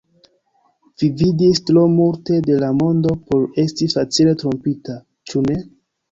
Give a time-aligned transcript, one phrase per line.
[1.01, 4.97] Vi vidis tro multe de la mondo por esti facile trompita;
[5.33, 5.59] ĉu ne?